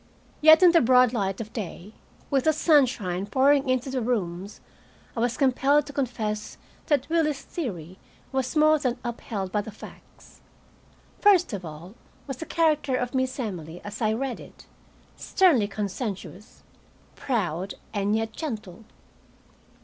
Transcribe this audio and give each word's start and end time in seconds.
Yet, 0.41 0.63
in 0.63 0.71
the 0.71 0.81
broad 0.81 1.13
light 1.13 1.39
of 1.39 1.53
day, 1.53 1.93
with 2.31 2.45
the 2.45 2.53
sunshine 2.53 3.27
pouring 3.27 3.69
into 3.69 3.91
the 3.91 4.01
rooms, 4.01 4.59
I 5.15 5.19
was 5.19 5.37
compelled 5.37 5.85
to 5.85 5.93
confess 5.93 6.57
that 6.87 7.07
Willie's 7.07 7.43
theory 7.43 7.99
was 8.31 8.55
more 8.55 8.79
than 8.79 8.97
upheld 9.03 9.51
by 9.51 9.61
the 9.61 9.69
facts. 9.69 10.41
First 11.19 11.53
of 11.53 11.63
all 11.63 11.93
was 12.25 12.37
the 12.37 12.47
character 12.47 12.95
of 12.95 13.13
Miss 13.13 13.39
Emily 13.39 13.79
as 13.83 14.01
I 14.01 14.13
read 14.13 14.39
it, 14.39 14.65
sternly 15.17 15.67
conscientious, 15.67 16.63
proud, 17.15 17.75
and 17.93 18.15
yet 18.15 18.33
gentle. 18.33 18.85